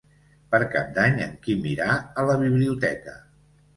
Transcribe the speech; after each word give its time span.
Per 0.53 0.59
Cap 0.75 0.87
d'Any 0.95 1.21
en 1.27 1.35
Quim 1.45 1.67
irà 1.73 1.91
a 2.23 2.27
la 2.31 2.39
biblioteca. 2.45 3.19